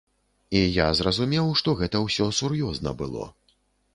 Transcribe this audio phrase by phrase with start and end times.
[0.59, 3.29] І я зразумеў, што гэта ўсё сур'ёзна было.